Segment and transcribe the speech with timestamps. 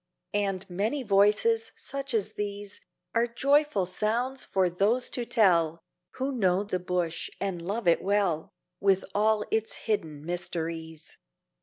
[0.33, 2.81] And many voices such as these
[3.13, 5.79] Are joyful sounds for those to tell,
[6.13, 11.19] Who know the Bush and love it well, With all its hidden mysteries.